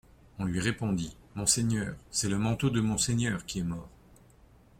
[0.39, 3.91] On lui répondit: monseigneur, c’est le manteau de monseigneur qui est mort.